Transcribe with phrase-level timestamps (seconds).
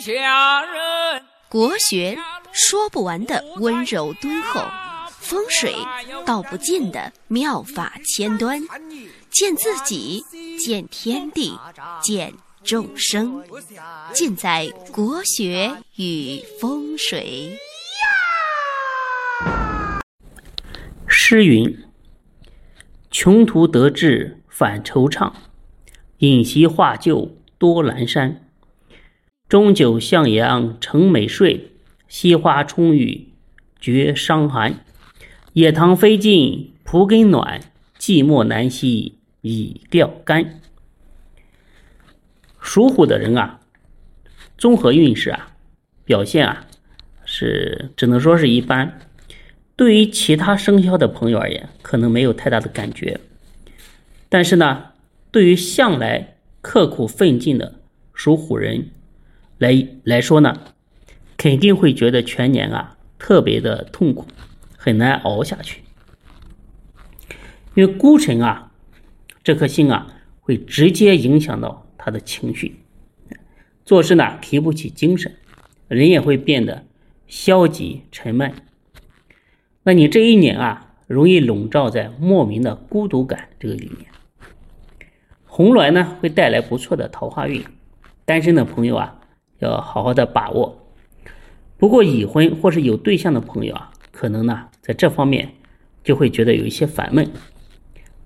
[0.00, 1.22] 下人。
[1.48, 2.16] 国学
[2.52, 4.60] 说不完的温柔敦厚，
[5.18, 5.74] 风水
[6.24, 8.60] 道不尽的妙法千端，
[9.30, 10.22] 见自己，
[10.58, 11.58] 见天地，
[12.02, 13.42] 见众生，
[14.12, 17.58] 尽在国学与风水。
[21.06, 21.84] 诗云
[23.10, 25.32] ：“穷途得志反惆怅，
[26.18, 28.47] 饮席话旧多阑珊。
[29.48, 31.72] 中酒向阳成美睡，
[32.06, 33.28] 西花冲雨
[33.80, 34.84] 绝伤寒。
[35.54, 37.62] 野塘飞尽蒲根暖，
[37.98, 40.60] 寂寞难息已钓竿。”
[42.60, 43.60] 属虎的人啊，
[44.58, 45.56] 综合运势啊，
[46.04, 46.66] 表现啊，
[47.24, 49.00] 是只能说是一般。
[49.74, 53.18] 对于其他生肖的朋友而言，可能没有太大的感觉，
[54.28, 54.92] 但是呢，
[55.30, 57.80] 对于向来刻苦奋进的
[58.12, 58.90] 属虎人
[59.58, 60.60] 来来说呢，
[61.36, 64.26] 肯定会觉得全年啊特别的痛苦，
[64.76, 65.82] 很难熬下去。
[67.74, 68.72] 因为孤辰啊
[69.42, 72.76] 这颗星啊会直接影响到他的情绪，
[73.84, 75.34] 做事呢提不起精神，
[75.88, 76.84] 人也会变得
[77.26, 78.52] 消极沉闷。
[79.82, 84.08] 那你这一年啊，容易笼罩在莫名的孤独感这个里面。
[85.44, 87.64] 红鸾呢会带来不错的桃花运，
[88.24, 89.17] 单身的朋友啊
[89.58, 90.86] 要好好的把握。
[91.76, 95.54] 不过已婚或是有对象的朋友啊，可能呢在这方面
[96.02, 97.30] 就会觉得有一些烦闷。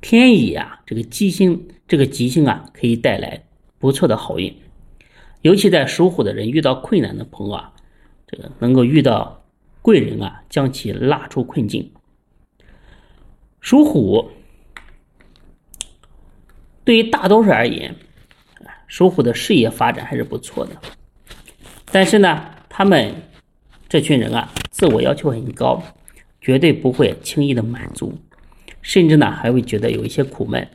[0.00, 3.44] 天乙啊这个吉星，这个吉星啊可以带来
[3.78, 4.54] 不错的好运，
[5.42, 7.72] 尤其在属虎的人遇到困难的朋友啊，
[8.26, 9.36] 这个能够遇到。
[9.80, 11.92] 贵人啊，将其拉出困境。
[13.58, 14.28] 属虎，
[16.84, 17.94] 对于大多数而言，
[18.86, 20.76] 属虎的事业发展还是不错的。
[21.90, 23.14] 但是呢，他们
[23.88, 25.82] 这群人啊，自我要求很高，
[26.40, 28.16] 绝对不会轻易的满足，
[28.82, 30.68] 甚至呢，还会觉得有一些苦闷。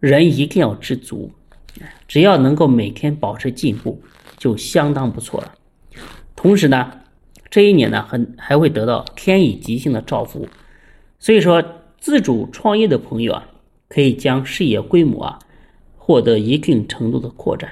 [0.00, 1.32] 人一定要知足，
[2.06, 4.02] 只要能够每天保持进步，
[4.36, 5.54] 就相当不错了。
[6.34, 7.00] 同时呢。
[7.50, 10.48] 这一年呢，很还会得到天乙吉星的照拂，
[11.20, 11.62] 所以说
[12.00, 13.46] 自主创业的朋友啊，
[13.88, 15.38] 可以将事业规模啊
[15.96, 17.70] 获得一定程度的扩展。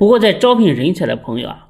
[0.00, 1.68] 不过在招聘人才的朋友啊，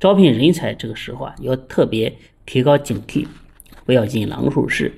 [0.00, 2.12] 招聘人才这个时候啊，要特别
[2.44, 3.24] 提高警惕，
[3.84, 4.92] 不要进狼鼠室，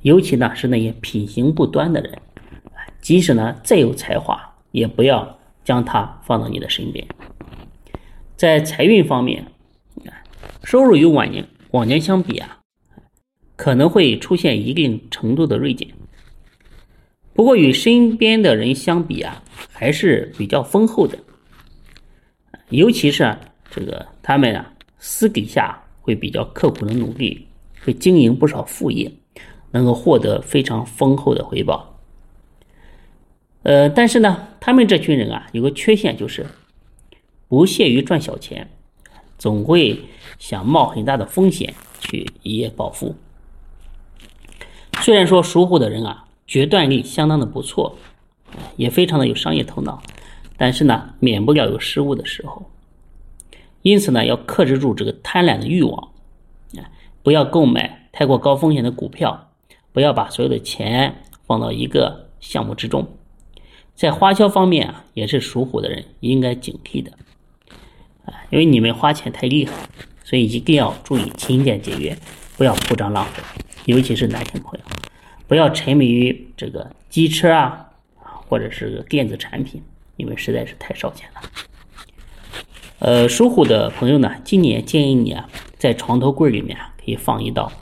[0.00, 2.18] 尤其呢是那些品行不端的人，
[3.02, 7.06] 即使呢再有才华，也不要将他放到你的身边。
[8.36, 9.44] 在财运方面，
[10.64, 12.60] 收入与往年往年相比啊，
[13.56, 15.86] 可能会出现一定程度的锐减。
[17.34, 21.18] 不过与身边的人相比啊，还是比较丰厚的。
[22.70, 23.36] 尤其是，
[23.70, 27.46] 这个他们啊，私底下会比较刻苦的努力，
[27.84, 29.12] 会经营不少副业，
[29.72, 32.00] 能够获得非常丰厚的回报。
[33.62, 36.46] 呃，但是呢，他们这群人啊，有个缺陷就是。
[37.48, 38.70] 不屑于赚小钱，
[39.36, 39.98] 总会
[40.38, 43.16] 想冒很大的风险去一夜暴富。
[45.00, 47.98] 虽然说属虎的人啊，决断力相当的不错，
[48.76, 50.00] 也非常的有商业头脑，
[50.60, 52.70] 但是呢，免不了有失误的时候。
[53.80, 56.12] 因此呢，要克制住这个贪婪的欲望，
[56.76, 56.84] 啊，
[57.22, 59.52] 不要购买太过高风险的股票，
[59.90, 63.08] 不要把所有的钱放到一个项目之中。
[63.94, 67.10] 在花销方面啊，也是属虎的人应该警惕的。
[68.26, 69.72] 啊因为你们花钱太厉害，
[70.22, 72.14] 所以一定要注意勤俭节约，
[72.58, 73.42] 不要铺张浪费。
[73.86, 74.84] 尤其是男性朋友，
[75.48, 77.88] 不要沉迷于这个机车啊，
[78.46, 79.82] 或者是电子产品，
[80.20, 81.40] 因为实在是太烧钱了。
[83.00, 85.48] 呃，属虎的朋友呢，今年建议你啊，
[85.78, 87.72] 在床头柜里面可以放一道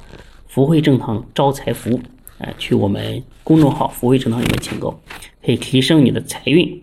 [0.47, 2.01] 福慧正堂招财符，
[2.39, 4.99] 啊，去我们公众号福慧正堂里面请购，
[5.45, 6.83] 可以提升你的财运，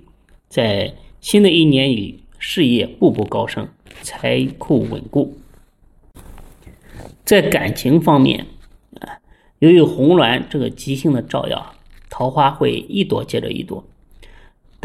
[0.50, 2.22] 在新的一年里。
[2.38, 3.68] 事业步步高升，
[4.04, 5.36] 财库稳固。
[7.24, 8.46] 在感情方面，
[9.00, 9.18] 啊，
[9.58, 11.74] 由于红鸾这个吉星的照耀，
[12.08, 13.84] 桃花会一朵接着一朵。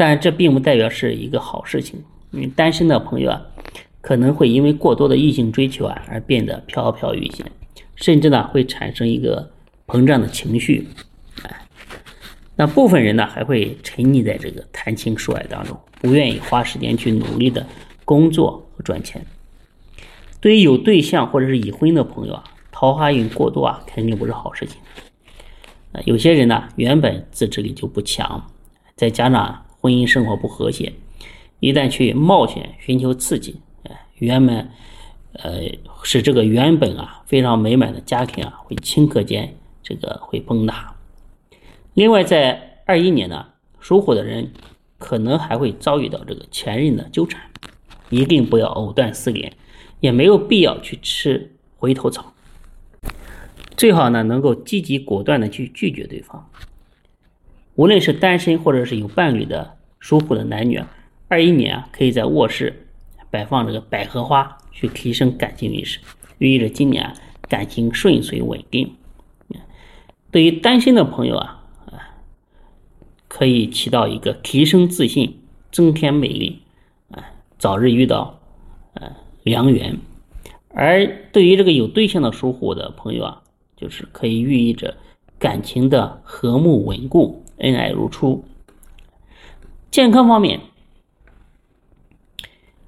[0.01, 2.03] 但这并不代表是一个好事情。
[2.31, 3.39] 因为单身的朋友啊，
[4.01, 7.45] 可能会因为过多的异性追求啊，而变得飘飘欲仙，
[7.97, 9.51] 甚至呢会产生一个
[9.85, 10.87] 膨胀的情绪。
[11.43, 11.67] 哎，
[12.55, 15.79] 那部分人呢，还会沉溺在这个谈情说爱当中。
[15.99, 17.63] 不愿意花时间去努力的
[18.03, 19.23] 工作和赚钱。
[20.39, 24.81] 对于有对象或者是已婚的朋友啊，桃花运过多啊，肯定不是好事情。
[26.05, 28.49] 有些人呢，原本自制力就不强，
[28.95, 30.93] 再加上婚姻生活不和谐，
[31.59, 34.69] 一旦去冒险寻求刺激，哎，原本
[35.33, 35.61] 呃
[36.03, 40.95] 使这个原本啊非常美满的家庭啊会顷刻间这个会崩塌。
[41.95, 43.47] 另外，在二一年呢，
[43.79, 44.53] 属虎的人
[44.99, 47.41] 可能还会遭遇到这个前任的纠缠，
[48.11, 49.51] 一定不要藕断丝连，
[49.99, 52.33] 也没有必要去吃回头草。
[53.75, 56.47] 最好呢，能够积极果断的去拒绝对方。
[57.81, 60.79] 无论是单身或者是有伴侣的属虎的男女，
[61.27, 62.85] 二一年啊，可以在卧室
[63.31, 65.99] 摆放这个百合花，去提升感情运势，
[66.37, 67.11] 寓意着今年
[67.49, 68.93] 感情顺遂稳定。
[70.29, 71.63] 对于单身的朋友啊，
[73.27, 75.39] 可以起到一个提升自信、
[75.71, 76.61] 增添美丽，
[77.09, 78.39] 啊，早日遇到
[78.93, 79.11] 呃
[79.41, 79.97] 良缘。
[80.69, 83.41] 而对于这个有对象的属虎的朋友啊，
[83.75, 84.95] 就是可以寓意着
[85.39, 87.40] 感情的和睦稳固。
[87.61, 88.43] 恩爱如初。
[89.91, 90.59] 健康方面，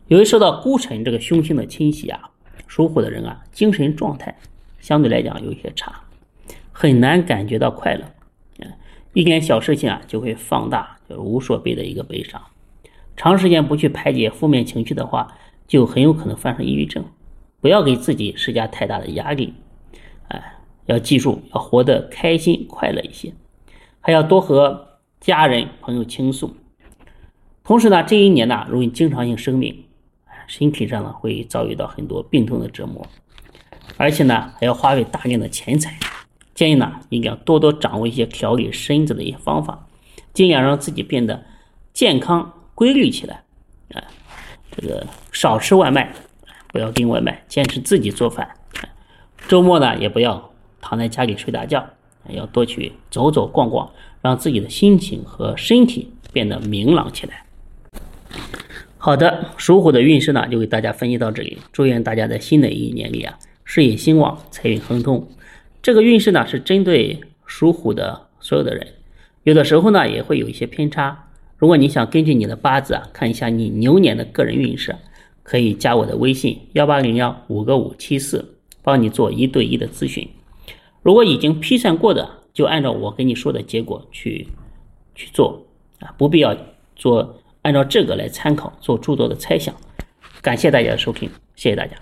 [0.07, 2.31] 由于受到孤辰这个凶星的侵袭啊，
[2.65, 4.35] 属虎的人啊，精神状态
[4.79, 6.01] 相对来讲有些差，
[6.71, 8.05] 很难感觉到快乐。
[9.13, 12.41] 一点小事情啊，就会放大，就是无数倍的一个悲伤。
[13.15, 15.37] 长时间不去排解负面情绪的话，
[15.67, 17.05] 就很有可能犯上抑郁症。
[17.61, 19.53] 不要给自己施加太大的压力，
[20.29, 20.55] 哎，
[20.87, 23.31] 要记住要活得开心快乐一些。
[24.05, 26.53] 还要多和家人朋友倾诉，
[27.63, 29.85] 同时呢，这一年呢容易经常性生病，
[30.45, 33.07] 身体上呢会遭遇到很多病痛的折磨，
[33.95, 35.97] 而且呢还要花费大量的钱财。
[36.53, 39.87] 建议呢应该要多多掌握一些调理身子的一些方法，
[40.33, 41.41] 尽量让自己变得
[41.93, 43.41] 健康规律起来。
[43.93, 44.03] 啊，
[44.69, 46.13] 这个少吃外卖，
[46.73, 48.49] 不要订外卖，坚持自己做饭。
[49.47, 50.51] 周末呢也不要
[50.81, 51.87] 躺在家里睡大觉。
[52.29, 53.91] 要多去走走逛逛，
[54.21, 57.43] 让自己的心情和身体变得明朗起来。
[58.97, 61.57] 好的，属虎的运势呢，就给大家分析到这里。
[61.73, 65.27] 祝愿大家在新的一年里啊，事业兴旺，财运亨通。
[65.81, 68.87] 这个运势呢，是针对属虎的所有的人，
[69.43, 71.27] 有的时候呢，也会有一些偏差。
[71.57, 74.95] 如果你想根据你的八字啊，看一下你牛年的个人运势，
[75.43, 80.25] 可以加我的微信幺八零幺五个五七四，帮你做一对一的咨询。
[81.03, 84.47] 如果已经批算过的，就按照我跟你说的结果去
[85.13, 85.61] 去做
[85.99, 86.57] 啊，不必要
[86.95, 89.75] 做按照这个来参考做诸多的猜想。
[90.41, 91.95] 感谢大家的收听，谢谢大家。